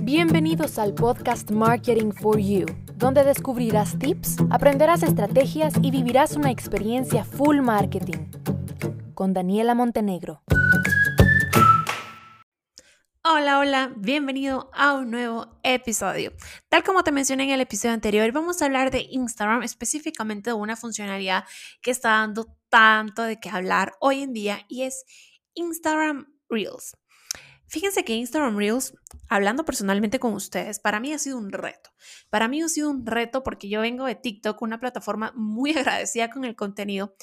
Bienvenidos 0.00 0.80
al 0.80 0.94
podcast 0.94 1.52
Marketing 1.52 2.10
for 2.10 2.40
You, 2.40 2.66
donde 2.96 3.22
descubrirás 3.22 3.96
tips, 3.96 4.38
aprenderás 4.50 5.04
estrategias 5.04 5.74
y 5.80 5.92
vivirás 5.92 6.34
una 6.34 6.50
experiencia 6.50 7.24
full 7.24 7.60
marketing. 7.60 8.30
Con 9.14 9.32
Daniela 9.32 9.76
Montenegro. 9.76 10.42
Hola, 13.22 13.60
hola, 13.60 13.92
bienvenido 13.96 14.70
a 14.74 14.94
un 14.94 15.12
nuevo 15.12 15.60
episodio. 15.62 16.32
Tal 16.68 16.82
como 16.82 17.04
te 17.04 17.12
mencioné 17.12 17.44
en 17.44 17.50
el 17.50 17.60
episodio 17.60 17.94
anterior, 17.94 18.32
vamos 18.32 18.60
a 18.60 18.64
hablar 18.64 18.90
de 18.90 19.06
Instagram, 19.08 19.62
específicamente 19.62 20.50
de 20.50 20.54
una 20.54 20.74
funcionalidad 20.74 21.44
que 21.80 21.92
está 21.92 22.08
dando 22.08 22.58
tanto 22.68 23.22
de 23.22 23.38
qué 23.38 23.50
hablar 23.50 23.92
hoy 24.00 24.22
en 24.22 24.32
día 24.32 24.66
y 24.68 24.82
es 24.82 25.04
Instagram 25.54 26.26
Reels. 26.48 26.96
Fíjense 27.72 28.04
que 28.04 28.12
Instagram 28.12 28.58
Reels, 28.58 28.92
hablando 29.30 29.64
personalmente 29.64 30.18
con 30.18 30.34
ustedes, 30.34 30.78
para 30.78 31.00
mí 31.00 31.14
ha 31.14 31.18
sido 31.18 31.38
un 31.38 31.50
reto. 31.50 31.88
Para 32.28 32.46
mí 32.46 32.60
ha 32.60 32.68
sido 32.68 32.90
un 32.90 33.06
reto 33.06 33.42
porque 33.42 33.70
yo 33.70 33.80
vengo 33.80 34.04
de 34.04 34.14
TikTok, 34.14 34.60
una 34.60 34.78
plataforma 34.78 35.32
muy 35.34 35.70
agradecida 35.78 36.28
con 36.28 36.44
el 36.44 36.54
contenido 36.54 37.16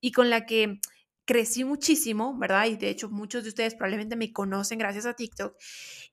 y 0.00 0.12
con 0.12 0.30
la 0.30 0.46
que 0.46 0.78
crecí 1.24 1.64
muchísimo, 1.64 2.38
¿verdad? 2.38 2.66
Y 2.66 2.76
de 2.76 2.88
hecho 2.88 3.10
muchos 3.10 3.42
de 3.42 3.48
ustedes 3.48 3.74
probablemente 3.74 4.14
me 4.14 4.32
conocen 4.32 4.78
gracias 4.78 5.06
a 5.06 5.14
TikTok. 5.14 5.56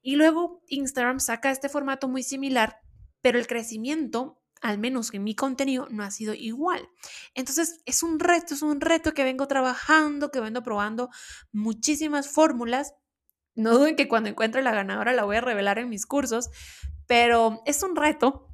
Y 0.02 0.16
luego 0.16 0.64
Instagram 0.70 1.20
saca 1.20 1.52
este 1.52 1.70
formato 1.70 2.08
muy 2.08 2.24
similar, 2.24 2.80
pero 3.22 3.38
el 3.38 3.46
crecimiento 3.46 4.42
al 4.60 4.80
menos 4.80 5.14
en 5.14 5.24
mi 5.24 5.36
contenido, 5.36 5.88
no 5.92 6.02
ha 6.02 6.10
sido 6.10 6.34
igual. 6.34 6.90
Entonces, 7.36 7.84
es 7.86 8.02
un 8.02 8.20
reto, 8.20 8.56
es 8.56 8.64
un 8.64 8.82
reto 8.82 9.14
que 9.14 9.24
vengo 9.24 9.48
trabajando, 9.48 10.32
que 10.32 10.40
vengo 10.40 10.64
probando 10.64 11.10
muchísimas 11.52 12.28
fórmulas 12.28 12.96
no 13.58 13.78
duden 13.78 13.96
que 13.96 14.08
cuando 14.08 14.30
encuentre 14.30 14.62
la 14.62 14.72
ganadora 14.72 15.14
la 15.14 15.26
voy 15.26 15.36
a 15.36 15.42
revelar 15.42 15.80
en 15.80 15.90
mis 15.90 16.06
cursos, 16.06 16.50
pero 17.08 17.62
es 17.66 17.84
un 17.84 17.96
reto 17.96 18.48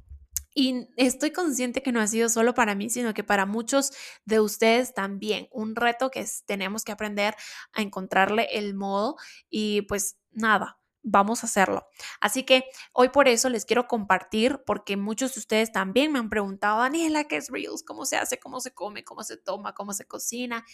y 0.54 0.88
estoy 0.96 1.32
consciente 1.32 1.82
que 1.82 1.92
no 1.92 2.00
ha 2.00 2.06
sido 2.06 2.28
solo 2.28 2.54
para 2.54 2.74
mí, 2.74 2.88
sino 2.88 3.12
que 3.12 3.24
para 3.24 3.44
muchos 3.44 3.92
de 4.24 4.40
ustedes 4.40 4.94
también. 4.94 5.48
Un 5.50 5.76
reto 5.76 6.10
que 6.10 6.24
tenemos 6.46 6.84
que 6.84 6.92
aprender 6.92 7.34
a 7.72 7.82
encontrarle 7.82 8.48
el 8.52 8.74
modo 8.74 9.16
y 9.50 9.82
pues 9.82 10.16
nada, 10.30 10.78
vamos 11.04 11.42
a 11.42 11.46
hacerlo. 11.46 11.86
Así 12.20 12.44
que 12.44 12.64
hoy 12.92 13.10
por 13.10 13.28
eso 13.28 13.48
les 13.48 13.64
quiero 13.66 13.86
compartir, 13.86 14.62
porque 14.64 14.96
muchos 14.96 15.34
de 15.34 15.40
ustedes 15.40 15.70
también 15.70 16.10
me 16.10 16.18
han 16.18 16.30
preguntado, 16.30 16.80
Daniela, 16.80 17.24
¿qué 17.24 17.36
es 17.36 17.50
Reels? 17.50 17.82
¿Cómo 17.82 18.06
se 18.06 18.16
hace? 18.16 18.38
¿Cómo 18.38 18.60
se 18.60 18.72
come? 18.72 19.04
¿Cómo 19.04 19.22
se 19.22 19.36
toma? 19.36 19.74
¿Cómo 19.74 19.92
se 19.92 20.06
cocina? 20.06 20.64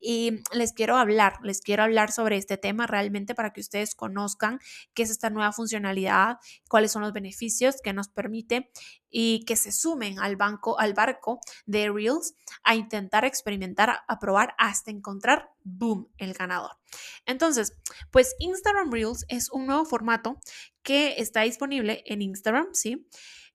Y 0.00 0.42
les 0.52 0.72
quiero 0.72 0.96
hablar, 0.96 1.34
les 1.42 1.60
quiero 1.60 1.82
hablar 1.82 2.10
sobre 2.10 2.36
este 2.36 2.56
tema 2.56 2.86
realmente 2.86 3.34
para 3.34 3.52
que 3.52 3.60
ustedes 3.60 3.94
conozcan 3.94 4.58
qué 4.94 5.02
es 5.02 5.10
esta 5.10 5.30
nueva 5.30 5.52
funcionalidad, 5.52 6.38
cuáles 6.68 6.92
son 6.92 7.02
los 7.02 7.12
beneficios 7.12 7.76
que 7.82 7.92
nos 7.92 8.08
permite 8.08 8.70
y 9.10 9.44
que 9.44 9.56
se 9.56 9.72
sumen 9.72 10.18
al 10.20 10.36
banco, 10.36 10.78
al 10.78 10.94
barco 10.94 11.40
de 11.66 11.90
Reels 11.90 12.34
a 12.62 12.74
intentar 12.74 13.24
experimentar, 13.24 13.98
a 14.06 14.18
probar 14.18 14.54
hasta 14.56 14.90
encontrar, 14.90 15.50
boom, 15.62 16.08
el 16.18 16.32
ganador. 16.32 16.78
Entonces, 17.26 17.76
pues 18.10 18.34
Instagram 18.38 18.90
Reels 18.90 19.24
es 19.28 19.50
un 19.50 19.66
nuevo 19.66 19.84
formato 19.84 20.40
que 20.82 21.16
está 21.18 21.42
disponible 21.42 22.02
en 22.06 22.22
Instagram, 22.22 22.68
¿sí? 22.72 23.06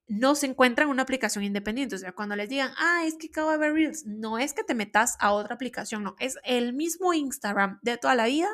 No 0.07 0.35
se 0.35 0.45
encuentra 0.47 0.85
en 0.85 0.91
una 0.91 1.03
aplicación 1.03 1.43
independiente. 1.43 1.95
O 1.95 1.99
sea, 1.99 2.13
cuando 2.13 2.35
les 2.35 2.49
digan, 2.49 2.71
ah, 2.77 3.03
es 3.05 3.15
que 3.15 3.27
acabo 3.27 3.51
de 3.51 3.57
ver 3.57 3.73
Reels, 3.73 4.05
no 4.05 4.37
es 4.37 4.53
que 4.53 4.63
te 4.63 4.75
metas 4.75 5.15
a 5.19 5.31
otra 5.31 5.55
aplicación, 5.55 6.03
no, 6.03 6.15
es 6.19 6.37
el 6.43 6.73
mismo 6.73 7.13
Instagram 7.13 7.79
de 7.81 7.97
toda 7.97 8.15
la 8.15 8.25
vida, 8.25 8.49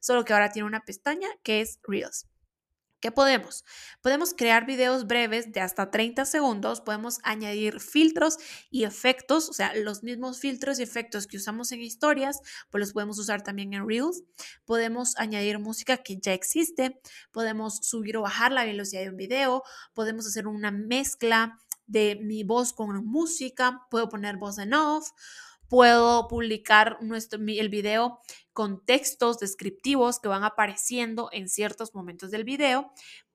solo 0.00 0.24
que 0.24 0.32
ahora 0.32 0.50
tiene 0.50 0.66
una 0.66 0.84
pestaña 0.84 1.28
que 1.42 1.60
es 1.60 1.78
Reels. 1.86 2.26
¿Qué 3.06 3.12
podemos? 3.12 3.64
Podemos 4.02 4.34
crear 4.34 4.66
videos 4.66 5.06
breves 5.06 5.52
de 5.52 5.60
hasta 5.60 5.92
30 5.92 6.24
segundos, 6.24 6.80
podemos 6.80 7.20
añadir 7.22 7.78
filtros 7.78 8.36
y 8.68 8.82
efectos, 8.82 9.48
o 9.48 9.52
sea, 9.52 9.72
los 9.76 10.02
mismos 10.02 10.40
filtros 10.40 10.80
y 10.80 10.82
efectos 10.82 11.28
que 11.28 11.36
usamos 11.36 11.70
en 11.70 11.82
historias, 11.82 12.40
pues 12.68 12.80
los 12.80 12.92
podemos 12.92 13.16
usar 13.20 13.44
también 13.44 13.74
en 13.74 13.86
Reels. 13.86 14.24
Podemos 14.64 15.16
añadir 15.18 15.60
música 15.60 15.98
que 15.98 16.18
ya 16.20 16.32
existe, 16.32 17.00
podemos 17.30 17.76
subir 17.76 18.16
o 18.16 18.22
bajar 18.22 18.50
la 18.50 18.64
velocidad 18.64 19.02
de 19.02 19.10
un 19.10 19.16
video, 19.16 19.62
podemos 19.94 20.26
hacer 20.26 20.48
una 20.48 20.72
mezcla 20.72 21.60
de 21.86 22.18
mi 22.20 22.42
voz 22.42 22.72
con 22.72 23.06
música, 23.06 23.86
puedo 23.88 24.08
poner 24.08 24.36
voz 24.36 24.58
en 24.58 24.74
off, 24.74 25.12
puedo 25.68 26.26
publicar 26.26 26.98
nuestro, 27.02 27.38
el 27.40 27.68
video 27.68 28.20
con 28.56 28.82
textos 28.82 29.38
descriptivos 29.38 30.18
que 30.18 30.28
van 30.28 30.42
apareciendo 30.42 31.28
en 31.30 31.50
ciertos 31.50 31.94
momentos 31.94 32.30
del 32.30 32.42
video. 32.42 32.90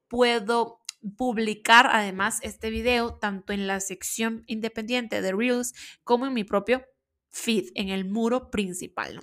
Puedo 0.08 0.80
publicar 1.16 1.88
además 1.92 2.40
este 2.42 2.72
video 2.72 3.14
tanto 3.20 3.54
en 3.54 3.68
la 3.68 3.80
sección 3.82 4.44
independiente 4.48 5.22
de 5.22 5.32
Reels 5.32 5.76
como 6.04 6.26
en 6.26 6.34
mi 6.34 6.44
propio 6.44 6.84
feed, 7.30 7.70
en 7.76 7.90
el 7.90 8.04
muro 8.04 8.50
principal. 8.50 9.20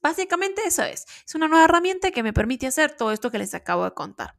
básicamente 0.00 0.62
eso 0.64 0.84
es. 0.84 1.04
Es 1.26 1.34
una 1.34 1.48
nueva 1.48 1.64
herramienta 1.64 2.12
que 2.12 2.22
me 2.22 2.32
permite 2.32 2.68
hacer 2.68 2.96
todo 2.96 3.10
esto 3.10 3.32
que 3.32 3.38
les 3.38 3.52
acabo 3.52 3.84
de 3.84 3.92
contar. 3.92 4.36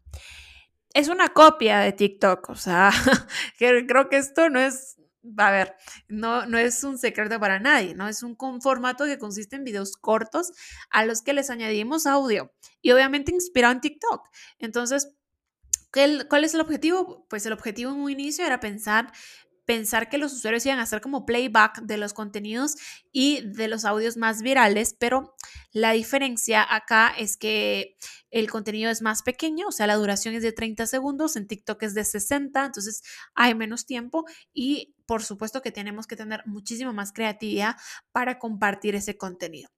Es 0.94 1.10
una 1.10 1.34
copia 1.34 1.80
de 1.80 1.92
TikTok, 1.92 2.52
o 2.52 2.56
sea, 2.56 2.90
creo 3.60 4.08
que 4.08 4.16
esto 4.16 4.50
no 4.50 4.62
es 4.62 4.96
a 5.38 5.52
ver, 5.52 5.76
no, 6.08 6.46
no 6.46 6.58
es 6.58 6.84
un 6.84 6.98
secreto 6.98 7.40
para 7.40 7.60
nadie, 7.60 7.94
¿no? 7.96 8.08
Es 8.08 8.24
un 8.24 8.36
formato 8.62 9.06
que 9.06 9.18
consiste 9.18 9.56
en 9.56 9.64
videos 9.64 9.96
cortos 9.98 10.52
a 10.90 11.06
los 11.06 11.22
que 11.22 11.34
les 11.34 11.50
añadimos 11.50 12.08
audio 12.08 12.54
y 12.82 12.92
obviamente 12.92 13.34
inspirado 13.34 13.74
en 13.74 13.82
TikTok. 13.82 14.28
Entonces, 14.60 15.14
¿cuál 15.92 16.44
es 16.44 16.54
el 16.54 16.62
objetivo? 16.62 17.26
Pues 17.30 17.46
el 17.46 17.54
objetivo 17.54 17.92
en 17.92 18.00
un 18.00 18.10
inicio 18.10 18.46
era 18.46 18.60
pensar 18.60 19.12
pensar 19.72 20.10
que 20.10 20.18
los 20.18 20.34
usuarios 20.34 20.66
iban 20.66 20.80
a 20.80 20.84
hacer 20.84 21.00
como 21.00 21.26
playback 21.26 21.84
de 21.84 21.96
los 21.96 22.12
contenidos 22.12 22.76
y 23.14 23.40
de 23.40 23.70
los 23.70 23.86
audios 23.86 24.18
más 24.18 24.42
virales, 24.42 24.98
pero 25.00 25.34
la 25.72 25.94
diferencia 25.94 26.62
acá 26.76 27.14
es 27.18 27.38
que 27.38 27.96
el 28.32 28.52
contenido 28.52 28.92
es 28.92 29.02
más 29.02 29.24
pequeño, 29.24 29.70
o 29.70 29.72
sea, 29.72 29.88
la 29.88 29.96
duración 29.96 30.36
es 30.36 30.44
de 30.44 30.52
30 30.52 30.88
segundos, 30.88 31.38
en 31.38 31.48
TikTok 31.48 31.84
es 31.84 31.94
de 31.94 32.04
60, 32.04 32.66
entonces 32.66 33.02
hay 33.34 33.56
menos 33.56 33.86
tiempo 33.86 34.26
y 34.52 34.94
por 35.06 35.24
supuesto 35.24 35.62
que 35.62 35.72
tenemos 35.72 36.06
que 36.06 36.18
tener 36.18 36.44
muchísimo 36.46 36.92
más 36.92 37.14
creatividad 37.14 37.78
para 38.12 38.40
compartir 38.40 38.96
ese 38.96 39.16
contenido. 39.16 39.70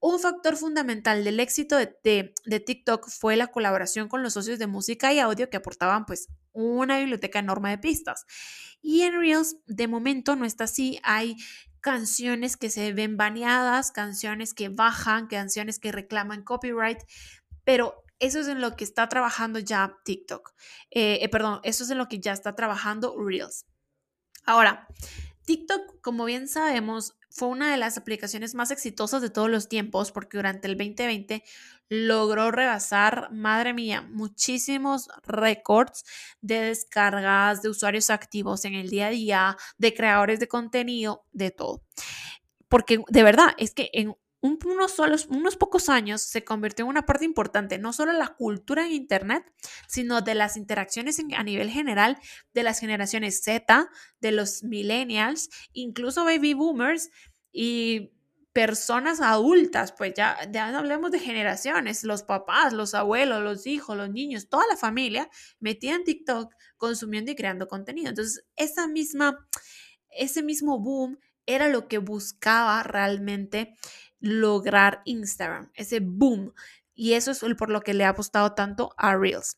Un 0.00 0.18
factor 0.18 0.56
fundamental 0.56 1.22
del 1.22 1.38
éxito 1.38 1.76
de, 1.76 2.34
TikTok 2.66 3.08
fue 3.08 3.36
la 3.36 3.46
colaboración 3.46 4.08
con 4.08 4.24
los 4.24 4.32
socios 4.32 4.58
de 4.58 4.66
música 4.66 5.12
y 5.12 5.20
audio 5.20 5.50
que 5.50 5.58
aportaban 5.58 6.04
pues 6.04 6.26
una 6.64 6.98
biblioteca 6.98 7.38
enorme 7.38 7.70
de 7.70 7.78
pistas. 7.78 8.26
Y 8.82 9.02
en 9.02 9.18
Reels 9.18 9.56
de 9.66 9.88
momento 9.88 10.36
no 10.36 10.44
está 10.44 10.64
así, 10.64 10.98
hay 11.02 11.36
canciones 11.80 12.56
que 12.56 12.70
se 12.70 12.92
ven 12.92 13.16
baneadas, 13.16 13.92
canciones 13.92 14.54
que 14.54 14.68
bajan, 14.68 15.26
canciones 15.26 15.78
que 15.78 15.92
reclaman 15.92 16.42
copyright, 16.42 16.98
pero 17.64 18.04
eso 18.18 18.40
es 18.40 18.48
en 18.48 18.60
lo 18.60 18.76
que 18.76 18.84
está 18.84 19.08
trabajando 19.08 19.58
ya 19.58 19.96
TikTok. 20.04 20.52
Eh, 20.90 21.18
eh, 21.22 21.28
perdón, 21.28 21.60
eso 21.62 21.84
es 21.84 21.90
en 21.90 21.98
lo 21.98 22.08
que 22.08 22.20
ya 22.20 22.32
está 22.32 22.54
trabajando 22.54 23.16
Reels. 23.18 23.66
Ahora, 24.44 24.86
TikTok, 25.46 26.00
como 26.02 26.26
bien 26.26 26.48
sabemos, 26.48 27.16
fue 27.30 27.48
una 27.48 27.70
de 27.70 27.76
las 27.76 27.96
aplicaciones 27.96 28.54
más 28.54 28.70
exitosas 28.70 29.22
de 29.22 29.30
todos 29.30 29.48
los 29.48 29.68
tiempos 29.68 30.12
porque 30.12 30.36
durante 30.36 30.66
el 30.66 30.76
2020 30.76 31.42
logró 31.88 32.50
rebasar, 32.50 33.30
madre 33.32 33.72
mía, 33.72 34.02
muchísimos 34.02 35.08
récords 35.24 36.04
de 36.40 36.60
descargas, 36.60 37.62
de 37.62 37.68
usuarios 37.68 38.10
activos 38.10 38.64
en 38.64 38.74
el 38.74 38.90
día 38.90 39.06
a 39.06 39.10
día, 39.10 39.56
de 39.78 39.94
creadores 39.94 40.40
de 40.40 40.48
contenido, 40.48 41.24
de 41.32 41.50
todo. 41.50 41.82
Porque 42.68 43.02
de 43.08 43.22
verdad 43.22 43.48
es 43.58 43.74
que 43.74 43.90
en 43.92 44.14
unos, 44.42 45.56
pocos 45.56 45.88
años 45.88 46.22
se 46.22 46.44
convirtió 46.44 46.84
en 46.84 46.90
una 46.90 47.04
parte 47.04 47.24
importante, 47.24 47.78
no 47.78 47.92
solo 47.92 48.12
de 48.12 48.18
la 48.18 48.28
cultura 48.28 48.86
en 48.86 48.92
Internet, 48.92 49.44
sino 49.86 50.22
de 50.22 50.34
las 50.34 50.56
interacciones 50.56 51.20
a 51.36 51.42
nivel 51.42 51.70
general 51.70 52.18
de 52.54 52.62
las 52.62 52.80
generaciones 52.80 53.42
Z, 53.42 53.90
de 54.20 54.32
los 54.32 54.62
millennials, 54.62 55.50
incluso 55.72 56.24
baby 56.24 56.54
boomers 56.54 57.10
y 57.52 58.12
personas 58.52 59.20
adultas, 59.20 59.92
pues 59.92 60.14
ya, 60.16 60.36
ya 60.50 60.70
no 60.72 60.78
hablemos 60.78 61.10
de 61.12 61.20
generaciones, 61.20 62.02
los 62.04 62.22
papás, 62.24 62.72
los 62.72 62.94
abuelos, 62.94 63.42
los 63.42 63.66
hijos, 63.66 63.96
los 63.96 64.10
niños, 64.10 64.48
toda 64.48 64.64
la 64.68 64.76
familia 64.76 65.30
metida 65.60 65.94
en 65.94 66.04
TikTok 66.04 66.52
consumiendo 66.76 67.30
y 67.30 67.36
creando 67.36 67.68
contenido. 67.68 68.08
Entonces, 68.08 68.44
esa 68.56 68.88
misma, 68.88 69.46
ese 70.10 70.42
mismo 70.42 70.80
boom 70.80 71.18
era 71.46 71.68
lo 71.68 71.86
que 71.88 71.98
buscaba 71.98 72.82
realmente 72.82 73.76
lograr 74.18 75.02
Instagram, 75.04 75.70
ese 75.74 76.00
boom. 76.00 76.52
Y 76.94 77.14
eso 77.14 77.30
es 77.30 77.40
por 77.56 77.70
lo 77.70 77.80
que 77.82 77.94
le 77.94 78.04
ha 78.04 78.10
apostado 78.10 78.54
tanto 78.54 78.92
a 78.96 79.16
Reels. 79.16 79.56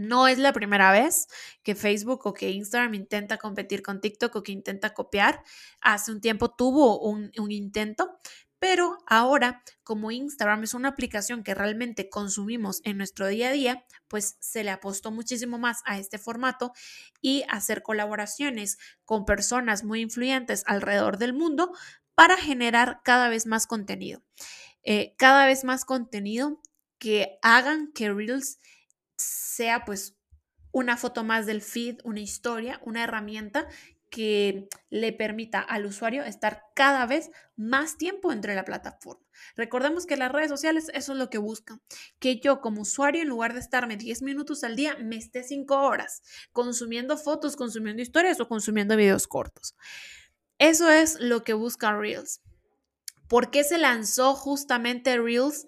No 0.00 0.28
es 0.28 0.38
la 0.38 0.54
primera 0.54 0.92
vez 0.92 1.28
que 1.62 1.74
Facebook 1.74 2.26
o 2.26 2.32
que 2.32 2.48
Instagram 2.48 2.94
intenta 2.94 3.36
competir 3.36 3.82
con 3.82 4.00
TikTok 4.00 4.34
o 4.34 4.42
que 4.42 4.52
intenta 4.52 4.94
copiar. 4.94 5.42
Hace 5.82 6.10
un 6.10 6.22
tiempo 6.22 6.54
tuvo 6.54 7.00
un, 7.00 7.30
intento, 7.50 8.18
Pero 8.58 8.96
ahora, 9.06 9.62
como 9.82 10.10
Instagram 10.10 10.64
es 10.64 10.72
una 10.72 10.88
aplicación 10.88 11.42
que 11.42 11.54
realmente 11.54 12.08
consumimos 12.08 12.80
en 12.84 12.96
nuestro 12.96 13.26
día 13.26 13.48
a 13.50 13.52
día, 13.52 13.84
pues 14.08 14.36
se 14.40 14.64
le 14.64 14.70
apostó 14.70 15.10
muchísimo 15.10 15.58
más 15.58 15.82
a 15.84 15.98
este 15.98 16.18
formato 16.18 16.72
y 17.20 17.44
hacer 17.48 17.82
colaboraciones 17.82 18.78
con 19.04 19.26
personas 19.26 19.84
muy 19.84 20.00
influyentes 20.00 20.62
alrededor 20.66 21.18
del 21.18 21.34
mundo 21.34 21.72
para 22.14 22.38
generar 22.38 23.00
cada 23.04 23.28
vez 23.28 23.46
más 23.46 23.66
contenido. 23.66 24.22
Eh, 24.82 25.14
cada 25.18 25.44
vez 25.44 25.64
más 25.64 25.84
contenido 25.84 26.60
que 26.98 27.38
hagan 27.42 27.92
que 27.92 28.10
Reels 28.12 28.60
sea 29.20 29.84
pues 29.84 30.16
una 30.72 30.96
foto 30.96 31.24
más 31.24 31.46
del 31.46 31.62
feed, 31.62 31.98
una 32.04 32.20
historia, 32.20 32.80
una 32.84 33.04
herramienta 33.04 33.66
que 34.10 34.68
le 34.90 35.12
permita 35.12 35.60
al 35.60 35.86
usuario 35.86 36.24
estar 36.24 36.64
cada 36.74 37.06
vez 37.06 37.30
más 37.56 37.96
tiempo 37.96 38.32
entre 38.32 38.54
la 38.54 38.64
plataforma. 38.64 39.24
Recordemos 39.56 40.04
que 40.04 40.16
las 40.16 40.32
redes 40.32 40.50
sociales 40.50 40.90
eso 40.92 41.12
es 41.12 41.18
lo 41.18 41.30
que 41.30 41.38
buscan, 41.38 41.80
que 42.18 42.40
yo 42.40 42.60
como 42.60 42.82
usuario 42.82 43.22
en 43.22 43.28
lugar 43.28 43.54
de 43.54 43.60
estarme 43.60 43.96
10 43.96 44.22
minutos 44.22 44.64
al 44.64 44.76
día, 44.76 44.96
me 44.96 45.16
esté 45.16 45.44
5 45.44 45.74
horas 45.74 46.22
consumiendo 46.52 47.16
fotos, 47.16 47.56
consumiendo 47.56 48.02
historias 48.02 48.40
o 48.40 48.48
consumiendo 48.48 48.96
videos 48.96 49.28
cortos. 49.28 49.76
Eso 50.58 50.90
es 50.90 51.18
lo 51.20 51.42
que 51.44 51.54
busca 51.54 51.96
Reels. 51.96 52.42
¿Por 53.28 53.50
qué 53.50 53.62
se 53.64 53.78
lanzó 53.78 54.34
justamente 54.34 55.16
Reels? 55.18 55.66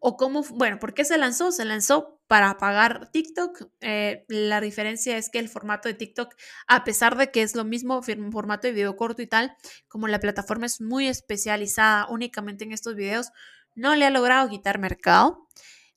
O 0.00 0.16
cómo, 0.16 0.42
bueno, 0.42 0.80
¿por 0.80 0.94
qué 0.94 1.04
se 1.04 1.16
lanzó? 1.16 1.52
Se 1.52 1.64
lanzó 1.64 2.20
para 2.32 2.56
pagar 2.56 3.10
TikTok. 3.10 3.68
Eh, 3.82 4.24
la 4.26 4.62
diferencia 4.62 5.18
es 5.18 5.28
que 5.28 5.38
el 5.38 5.50
formato 5.50 5.90
de 5.90 5.92
TikTok, 5.92 6.34
a 6.66 6.82
pesar 6.82 7.18
de 7.18 7.30
que 7.30 7.42
es 7.42 7.54
lo 7.54 7.62
mismo, 7.66 8.00
formato 8.00 8.66
de 8.66 8.72
video 8.72 8.96
corto 8.96 9.20
y 9.20 9.26
tal, 9.26 9.54
como 9.86 10.08
la 10.08 10.18
plataforma 10.18 10.64
es 10.64 10.80
muy 10.80 11.08
especializada 11.08 12.06
únicamente 12.08 12.64
en 12.64 12.72
estos 12.72 12.94
videos, 12.94 13.32
no 13.74 13.94
le 13.96 14.06
ha 14.06 14.10
logrado 14.10 14.48
quitar 14.48 14.78
mercado. 14.78 15.46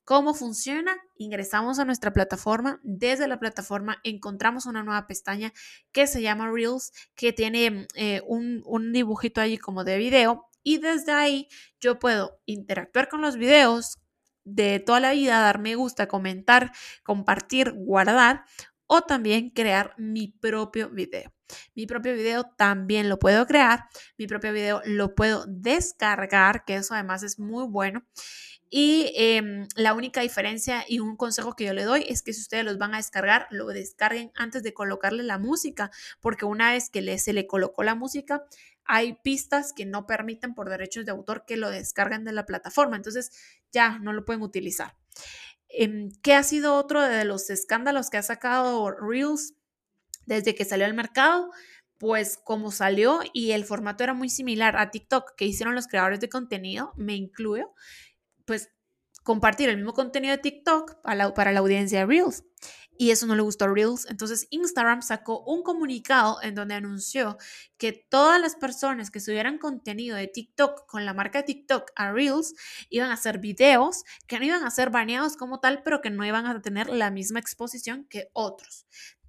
¿Cómo 0.04 0.34
funciona? 0.34 0.98
Ingresamos 1.16 1.80
a 1.80 1.86
nuestra 1.86 2.12
plataforma. 2.12 2.82
Desde 2.84 3.30
la 3.30 3.40
plataforma 3.40 4.02
encontramos 4.04 4.66
una 4.66 4.84
nueva 4.84 5.08
pestaña 5.08 5.54
que 5.94 6.06
se 6.06 6.22
llama 6.22 6.52
Reels, 6.52 6.92
que 7.16 7.32
tiene 7.32 7.88
eh, 7.96 8.22
un, 8.28 8.62
un 8.66 8.92
dibujito 8.92 9.40
allí 9.40 9.58
como 9.58 9.86
de 9.86 9.98
video 9.98 10.50
y 10.64 10.80
desde 10.80 11.14
ahí 11.14 11.48
yo 11.80 11.98
puedo 11.98 12.42
interactuar 12.46 13.08
con 13.08 13.22
los 13.22 13.38
videos 13.38 14.00
de 14.46 14.80
toda 14.80 15.00
la 15.00 15.12
vida, 15.12 15.42
dar 15.42 15.60
me 15.60 15.76
gusta, 15.76 16.08
comentar, 16.08 16.72
compartir, 17.04 17.74
guardar 17.74 18.46
o 18.88 19.02
también 19.02 19.50
crear 19.50 19.94
mi 19.98 20.28
propio 20.28 20.90
video. 20.90 21.34
Mi 21.76 21.86
propio 21.86 22.14
video 22.14 22.44
también 22.58 23.10
lo 23.10 23.20
puedo 23.20 23.46
crear, 23.46 23.86
mi 24.18 24.28
propio 24.28 24.52
video 24.54 24.82
lo 24.86 25.14
puedo 25.16 25.46
descargar, 25.48 26.66
que 26.66 26.76
eso 26.76 26.94
además 26.94 27.24
es 27.24 27.40
muy 27.40 27.68
bueno. 27.68 28.06
Y 28.70 29.14
em, 29.16 29.68
la 29.76 29.94
única 29.94 30.22
diferencia 30.22 30.84
y 30.88 31.00
un 31.00 31.16
consejo 31.16 31.56
que 31.56 31.66
yo 31.66 31.74
le 31.74 31.84
doy 31.84 32.06
es 32.10 32.24
que 32.24 32.34
si 32.34 32.42
ustedes 32.42 32.66
los 32.66 32.78
van 32.78 32.94
a 32.94 32.98
descargar, 32.98 33.48
lo 33.52 33.68
descarguen 33.68 34.32
antes 34.36 34.64
de 34.64 34.74
colocarle 34.74 35.24
la 35.24 35.38
música, 35.38 35.92
porque 36.20 36.46
una 36.46 36.72
vez 36.72 36.90
que 36.90 37.18
se 37.20 37.34
le 37.34 37.48
colocó 37.48 37.84
la 37.84 37.96
música, 37.96 38.44
hay 38.86 39.14
pistas 39.24 39.74
que 39.74 39.86
no 39.86 40.06
permiten 40.06 40.54
por 40.54 40.70
derechos 40.70 41.06
de 41.06 41.12
autor 41.12 41.46
que 41.46 41.58
lo 41.58 41.70
descarguen 41.70 42.24
de 42.24 42.32
la 42.32 42.46
plataforma, 42.46 42.96
entonces 42.96 43.32
ya 43.72 44.00
no 44.00 44.14
lo 44.14 44.26
pueden 44.26 44.42
utilizar. 44.42 44.96
Em, 45.70 46.10
¿Qué 46.22 46.34
ha 46.34 46.44
sido 46.44 46.76
otro 46.76 47.02
de 47.02 47.26
los 47.26 47.50
escándalos 47.50 48.10
que 48.10 48.18
ha 48.18 48.24
sacado 48.24 48.92
Reels 48.92 49.54
desde 50.26 50.56
que 50.56 50.66
salió 50.66 50.86
al 50.86 50.94
mercado? 50.94 51.52
Pues 51.98 52.38
como 52.38 52.72
salió 52.72 53.22
y 53.34 53.52
el 53.52 53.66
formato 53.66 54.04
era 54.04 54.14
muy 54.14 54.30
similar 54.30 54.78
a 54.78 54.92
TikTok 54.92 55.36
que 55.36 55.46
hicieron 55.46 55.76
los 55.76 55.88
creadores 55.88 56.20
de 56.20 56.30
contenido, 56.30 56.94
me 56.98 57.16
incluyo, 57.16 57.74
pues 58.46 58.70
compartir 59.24 59.70
el 59.70 59.78
mismo 59.78 59.94
contenido 59.94 60.36
de 60.36 60.42
TikTok 60.42 61.02
para 61.02 61.52
la, 61.52 61.60
audiencia 61.60 62.00
de 62.00 62.06
Reels 62.06 62.44
y 62.98 63.12
eso 63.12 63.26
no 63.26 63.36
le 63.36 63.42
gustó 63.42 63.66
a 63.66 63.74
Reels. 63.74 64.08
Entonces 64.10 64.48
Instagram 64.50 65.02
sacó 65.02 65.44
un 65.44 65.64
comunicado 65.64 66.42
en 66.42 66.56
donde 66.56 66.76
anunció 66.76 67.38
que 67.78 68.06
todas 68.10 68.40
las 68.40 68.56
personas 68.56 69.12
que 69.12 69.20
subieran 69.20 69.58
contenido 69.58 70.18
de 70.18 70.28
TikTok 70.28 70.86
con 70.88 71.06
la 71.06 71.14
marca 71.14 71.40
de 71.40 71.46
TikTok 71.46 71.92
a 71.96 72.12
Reels 72.12 72.54
iban 72.90 73.10
a 73.10 73.14
hacer 73.14 73.40
videos 73.40 74.04
que 74.28 74.40
no 74.40 74.46
iban 74.46 74.64
a 74.64 74.72
ser 74.72 74.90
baneados 74.90 75.38
como 75.38 75.60
tal, 75.60 75.82
pero 75.84 76.02
que 76.02 76.10
no 76.10 76.26
iban 76.26 76.46
a 76.46 76.62
tener 76.62 76.90
la 76.90 77.12
misma 77.12 77.40
exposición 77.40 78.06
que 78.10 78.30
otros. 78.34 78.86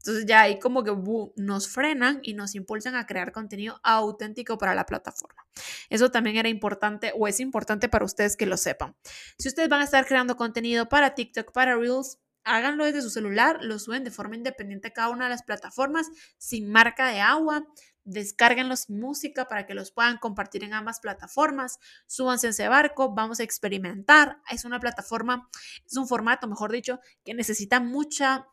Entonces 0.07 0.27
ya 0.27 0.43
ahí 0.43 0.61
como 0.61 0.85
que 0.85 0.93
nos 1.35 1.69
frenan 1.69 2.21
y 2.23 2.35
nos 2.35 2.55
impulsan 2.55 2.95
a 2.95 3.07
crear 3.07 3.33
contenido 3.33 3.81
auténtico 3.83 4.57
para 4.57 4.73
la 4.73 4.87
plataforma. 4.87 5.45
Eso 5.91 6.13
también 6.13 6.37
era 6.37 6.49
importante 6.49 7.13
o 7.19 7.27
es 7.27 7.41
importante 7.41 7.89
para 7.89 8.05
ustedes 8.05 8.37
que 8.37 8.47
lo 8.47 8.57
sepan. 8.57 8.95
Si 9.37 9.49
ustedes 9.49 9.69
van 9.69 9.81
a 9.81 9.85
estar 9.85 10.07
creando 10.07 10.37
contenido 10.37 10.89
para 10.89 11.17
TikTok, 11.17 11.51
para 11.51 11.75
Reels, 11.75 12.21
háganlo 12.47 12.85
desde 12.85 13.03
su 13.03 13.11
celular, 13.11 13.59
lo 13.61 13.79
suben 13.79 14.05
de 14.05 14.11
forma 14.11 14.37
independiente 14.37 14.89
a 14.89 14.93
cada 14.93 15.11
una 15.11 15.25
de 15.25 15.31
las 15.31 15.43
plataformas, 15.43 16.07
sin 16.39 16.71
marca 16.71 17.09
de 17.09 17.21
agua, 17.21 17.67
descárguenlos 18.05 18.81
sin 18.83 19.01
música 19.01 19.49
para 19.49 19.67
que 19.67 19.75
los 19.75 19.91
puedan 19.91 20.17
compartir 20.19 20.63
en 20.63 20.73
ambas 20.73 21.01
plataformas, 21.01 21.79
súbanse 22.07 22.47
en 22.47 22.53
ese 22.53 22.69
barco, 22.69 23.13
vamos 23.13 23.41
a 23.41 23.43
experimentar. 23.43 24.39
Es 24.51 24.65
una 24.65 24.79
plataforma, 24.79 25.51
es 25.85 25.97
un 25.97 26.07
formato, 26.07 26.47
mejor 26.47 26.71
dicho, 26.71 27.01
que 27.25 27.35
necesita 27.35 27.81
mucha 27.81 28.47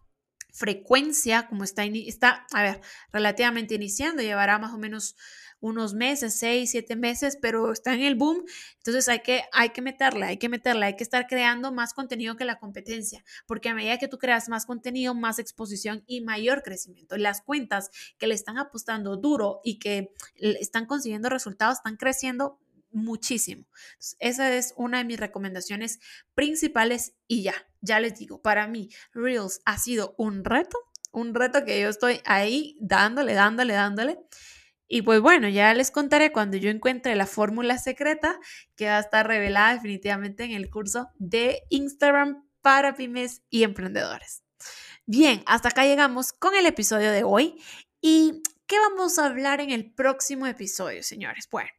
frecuencia, 0.51 1.47
como 1.47 1.63
está, 1.63 1.83
está, 1.83 2.45
a 2.51 2.63
ver, 2.63 2.81
relativamente 3.11 3.75
iniciando, 3.75 4.23
llevará 4.23 4.57
más 4.57 4.73
o 4.73 4.77
menos 4.77 5.15
unos 5.63 5.93
meses, 5.93 6.33
seis, 6.33 6.71
siete 6.71 6.97
meses, 6.97 7.37
pero 7.41 7.71
está 7.71 7.93
en 7.93 8.01
el 8.01 8.15
boom, 8.15 8.43
entonces 8.79 9.07
hay 9.07 9.21
que, 9.21 9.43
hay 9.53 9.69
que 9.69 9.81
meterla, 9.81 10.27
hay 10.27 10.37
que 10.37 10.49
meterla, 10.49 10.87
hay 10.87 10.97
que 10.97 11.05
estar 11.05 11.25
creando 11.25 11.71
más 11.71 11.93
contenido 11.93 12.35
que 12.35 12.43
la 12.43 12.59
competencia, 12.59 13.23
porque 13.47 13.69
a 13.69 13.73
medida 13.73 13.97
que 13.97 14.09
tú 14.09 14.19
creas 14.19 14.49
más 14.49 14.65
contenido, 14.65 15.15
más 15.15 15.39
exposición 15.39 16.03
y 16.05 16.19
mayor 16.19 16.63
crecimiento. 16.63 17.15
Las 17.15 17.41
cuentas 17.41 17.91
que 18.17 18.27
le 18.27 18.35
están 18.35 18.57
apostando 18.57 19.15
duro 19.15 19.61
y 19.63 19.79
que 19.79 20.13
están 20.35 20.85
consiguiendo 20.85 21.29
resultados, 21.29 21.77
están 21.77 21.95
creciendo 21.95 22.59
muchísimo. 22.91 23.65
esa 24.19 24.53
es 24.53 24.73
una 24.75 24.97
de 24.97 25.05
mis 25.05 25.19
recomendaciones 25.19 26.01
principales 26.35 27.13
y 27.25 27.41
ya, 27.43 27.55
ya 27.79 28.01
les 28.01 28.19
digo, 28.19 28.41
para 28.41 28.67
mí 28.67 28.89
Reels 29.13 29.61
ha 29.63 29.77
sido 29.77 30.13
un 30.17 30.43
reto, 30.43 30.77
un 31.13 31.33
reto 31.33 31.63
que 31.63 31.79
yo 31.79 31.87
estoy 31.87 32.19
ahí 32.25 32.77
dándole, 32.81 33.33
dándole, 33.33 33.73
dándole. 33.73 34.19
Y 34.87 35.01
pues 35.01 35.21
bueno, 35.21 35.47
ya 35.47 35.73
les 35.73 35.91
contaré 35.91 36.31
cuando 36.31 36.57
yo 36.57 36.69
encuentre 36.69 37.15
la 37.15 37.25
fórmula 37.25 37.77
secreta 37.77 38.39
que 38.75 38.87
va 38.87 38.97
a 38.97 39.01
estar 39.01 39.27
revelada 39.27 39.73
definitivamente 39.73 40.43
en 40.43 40.51
el 40.51 40.69
curso 40.69 41.09
de 41.17 41.63
Instagram 41.69 42.45
para 42.61 42.95
pymes 42.95 43.43
y 43.49 43.63
emprendedores. 43.63 44.43
Bien, 45.05 45.43
hasta 45.45 45.69
acá 45.69 45.85
llegamos 45.85 46.31
con 46.31 46.55
el 46.55 46.65
episodio 46.65 47.11
de 47.11 47.23
hoy 47.23 47.61
y 48.01 48.41
¿qué 48.67 48.79
vamos 48.79 49.19
a 49.19 49.25
hablar 49.25 49.59
en 49.61 49.69
el 49.69 49.93
próximo 49.93 50.47
episodio, 50.47 51.03
señores? 51.03 51.47
Bueno, 51.51 51.69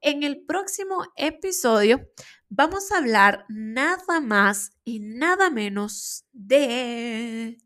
en 0.00 0.22
el 0.22 0.44
próximo 0.44 1.06
episodio 1.16 2.08
vamos 2.48 2.92
a 2.92 2.98
hablar 2.98 3.46
nada 3.48 4.20
más 4.20 4.72
y 4.84 5.00
nada 5.00 5.50
menos 5.50 6.26
de... 6.32 7.58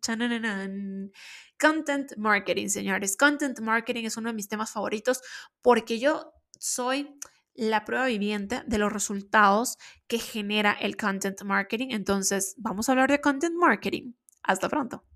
Content 1.61 2.17
marketing, 2.17 2.69
señores. 2.69 3.17
Content 3.17 3.59
marketing 3.61 4.05
es 4.05 4.17
uno 4.17 4.29
de 4.29 4.35
mis 4.35 4.49
temas 4.49 4.71
favoritos 4.71 5.23
porque 5.61 5.99
yo 5.99 6.33
soy 6.59 7.19
la 7.55 7.85
prueba 7.85 8.07
viviente 8.07 8.63
de 8.67 8.79
los 8.79 8.93
resultados 8.93 9.77
que 10.07 10.19
genera 10.19 10.73
el 10.73 10.97
content 10.97 11.43
marketing. 11.43 11.89
Entonces, 11.91 12.55
vamos 12.59 12.89
a 12.89 12.93
hablar 12.93 13.11
de 13.11 13.21
content 13.21 13.57
marketing. 13.57 14.13
Hasta 14.43 14.69
pronto. 14.69 15.08